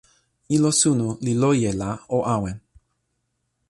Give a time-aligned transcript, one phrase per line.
[0.55, 2.57] ilo suno li loje la o awen.